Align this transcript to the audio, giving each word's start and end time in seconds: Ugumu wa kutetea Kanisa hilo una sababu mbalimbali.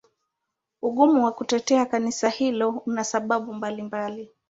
Ugumu 0.81 1.25
wa 1.25 1.31
kutetea 1.31 1.85
Kanisa 1.85 2.29
hilo 2.29 2.69
una 2.85 3.03
sababu 3.03 3.53
mbalimbali. 3.53 4.31